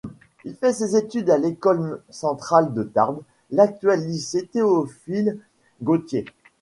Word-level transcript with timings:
Il 0.45 0.55
fait 0.55 0.73
ses 0.73 0.95
études 0.97 1.29
à 1.29 1.37
l'École 1.37 2.01
centrale 2.09 2.73
de 2.73 2.81
Tarbes, 2.81 3.21
l'actuel 3.51 4.03
lycée 4.07 4.47
Théophile-Gautier. 4.47 6.25